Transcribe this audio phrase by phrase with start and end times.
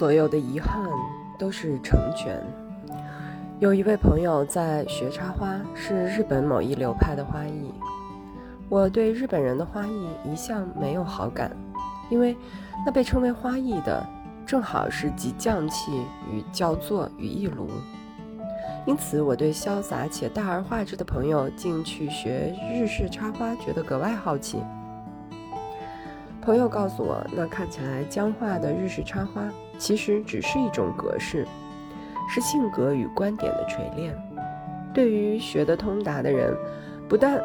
[0.00, 0.88] 所有的遗憾
[1.38, 2.42] 都是成全。
[3.58, 7.70] 有一位朋友在学插花，是日本某一流派的花艺。
[8.70, 11.54] 我对日本人的花艺一向没有好感，
[12.08, 12.34] 因为
[12.86, 14.02] 那被称为花艺的，
[14.46, 15.92] 正好是集匠气
[16.32, 17.68] 与教作于一炉。
[18.86, 24.62] 因此，我对潇洒且大而化之的朋友竟去学日式插花，觉得格外好奇。
[26.40, 29.42] 朋友告诉我，那看起来僵化的日式插花，
[29.80, 31.48] 其实只是一种格式，
[32.28, 34.14] 是性格与观点的锤炼。
[34.92, 36.54] 对于学得通达的人，
[37.08, 37.40] 不但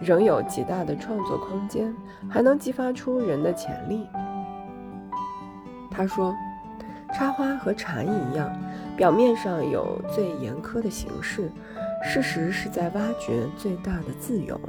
[0.00, 1.94] 仍有极大的创作空间，
[2.28, 4.08] 还能激发出人的潜力。
[5.92, 6.34] 他说，
[7.14, 8.50] 插花和禅一样，
[8.96, 11.52] 表面上有最严苛的形式，
[12.02, 14.60] 事实是在挖掘最大的自由。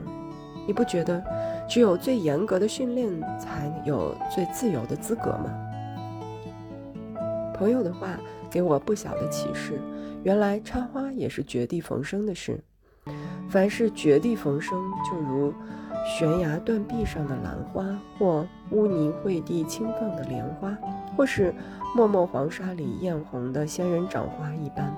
[0.67, 1.23] 你不觉得？
[1.67, 3.09] 只有最严格的训练，
[3.39, 5.49] 才有最自由的资格吗？
[7.53, 8.19] 朋友的话
[8.49, 9.79] 给我不小的启示。
[10.23, 12.63] 原来插花也是绝地逢生的事。
[13.49, 15.53] 凡是绝地逢生，就如
[16.05, 17.83] 悬崖断壁上的兰花，
[18.17, 20.77] 或污泥秽地轻放的莲花，
[21.17, 21.53] 或是
[21.95, 24.95] 默默黄沙里艳红的仙人掌花一般，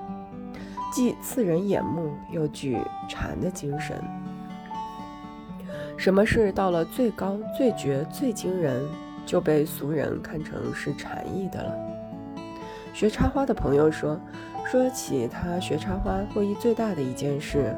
[0.92, 2.78] 既刺人眼目，又具
[3.08, 3.96] 禅的精神。
[5.96, 8.86] 什么事到了最高、最绝、最惊人，
[9.24, 11.74] 就被俗人看成是禅意的了。
[12.94, 14.16] 学插花的朋友说，
[14.64, 17.74] 说起他学插花获益最大的一件事。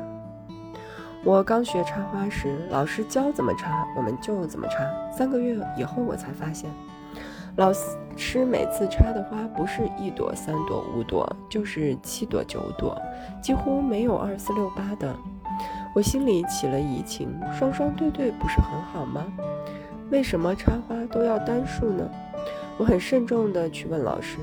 [1.24, 4.84] 我刚学插花时，老师教怎么插，我们就怎么插。
[5.10, 6.70] 三个月以后，我才发现，
[7.56, 7.72] 老
[8.14, 13.00] 师每次插的花不是一朵、三朵、五朵，就是七朵、九朵，
[13.42, 15.16] 几乎没有二四六八的。
[15.94, 19.24] 我心里起了疑情，双双对对不是很好吗？
[20.10, 22.06] 为什么插花都要单数呢？
[22.76, 24.36] 我很慎重地去问老师，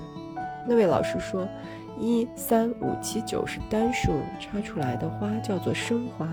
[0.68, 1.48] 那位老师说，
[2.00, 6.28] 一三五七九是单数，插出来的花叫做生花，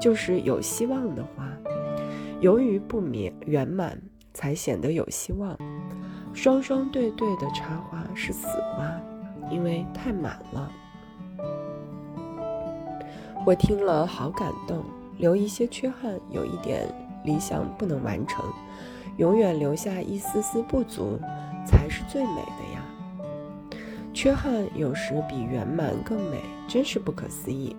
[0.00, 1.48] 就是有希望的花。
[2.40, 3.98] 由于不免圆满，
[4.34, 5.56] 才显得有希望。
[6.34, 9.00] 双双对对的插花是死花，
[9.50, 10.70] 因为太满了。
[13.46, 14.84] 我听了好感动，
[15.16, 16.86] 留一些缺憾，有一点
[17.24, 18.44] 理想不能完成，
[19.16, 21.18] 永远留下一丝丝不足，
[21.66, 22.75] 才是最美的呀。
[24.16, 27.76] 缺憾有时比圆满更美，真是不可思议。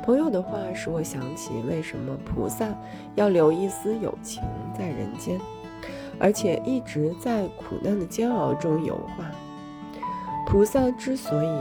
[0.00, 2.68] 朋友的话使我想起，为什么菩萨
[3.16, 4.44] 要留一丝友情
[4.78, 5.40] 在人间，
[6.20, 9.28] 而且一直在苦难的煎熬中游化。
[10.46, 11.58] 菩萨之所以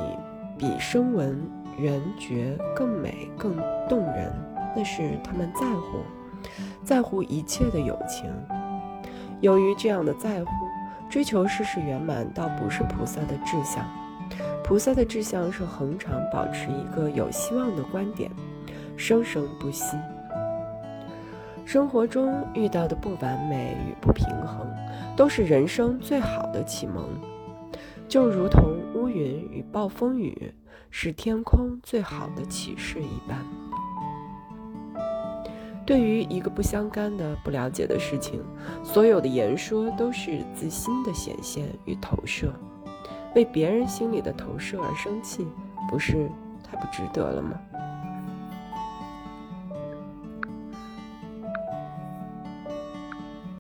[0.56, 1.42] 比声闻。
[1.80, 3.56] 缘觉更美更
[3.88, 4.30] 动人，
[4.76, 6.00] 那是他们在乎，
[6.84, 8.30] 在乎一切的友情。
[9.40, 10.52] 由于这样的在乎，
[11.10, 13.84] 追求事事圆满，倒不是菩萨的志向。
[14.64, 18.30] 菩萨的志向是恒常保持一个有希望的观点，
[18.96, 19.98] 生生不息。
[21.66, 24.68] 生活中遇到的不完美与不平衡，
[25.16, 27.04] 都是人生最好的启蒙，
[28.08, 30.54] 就如同乌云与暴风雨。
[30.92, 33.38] 是天空最好的启示一般。
[35.90, 38.44] 对于一个不相干的、不了解的事情，
[38.84, 42.54] 所有的言说都是自心的显现与投射。
[43.34, 45.48] 为别人心里的投射而生气，
[45.90, 46.30] 不是
[46.64, 47.60] 太不值得了吗？